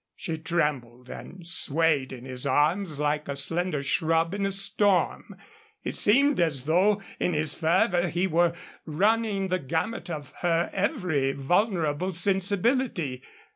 [0.15, 5.35] She trembled and swayed in his arms like a slender shrub in a storm.
[5.83, 8.53] It seemed as though, in his fervor, he were
[8.87, 13.21] running the gamut of her every vulnerable sensibility.